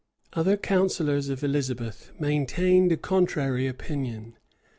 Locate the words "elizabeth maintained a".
1.43-2.97